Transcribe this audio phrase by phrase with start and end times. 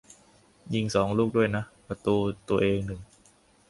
[0.73, 2.15] ยิงสองลูกด้วยนะ ประตู
[2.49, 3.01] ตัวเองหนึ่ง